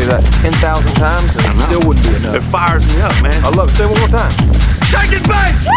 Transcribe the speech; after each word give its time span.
that 0.00 0.24
10,000 0.40 0.56
times 0.96 1.36
and 1.36 1.52
it 1.52 1.60
still 1.68 1.84
wouldn't 1.84 2.00
be 2.08 2.16
enough. 2.16 2.40
It 2.40 2.48
fires 2.48 2.88
me 2.88 3.02
up, 3.04 3.12
man. 3.20 3.36
I 3.44 3.52
love 3.52 3.68
it. 3.68 3.76
Say 3.76 3.84
it 3.84 3.92
one 3.92 4.00
more 4.00 4.08
time. 4.08 4.32
Shake'n'Bake! 4.88 5.68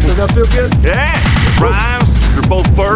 Does 0.00 0.16
that 0.16 0.32
feel 0.32 0.48
good? 0.56 0.72
Yeah, 0.80 1.12
it 1.12 1.60
rhymes. 1.60 2.08
They're 2.32 2.48
both 2.48 2.66
verbs. 2.72 2.87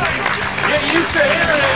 What 0.00 0.92
you 0.92 1.02
say! 1.06 1.67